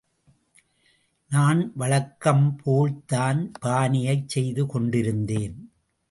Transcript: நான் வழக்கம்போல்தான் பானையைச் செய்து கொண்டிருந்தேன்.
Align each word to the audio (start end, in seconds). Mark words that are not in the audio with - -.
நான் 1.31 1.71
வழக்கம்போல்தான் 1.79 3.51
பானையைச் 3.65 4.27
செய்து 4.27 4.65
கொண்டிருந்தேன். 4.65 5.71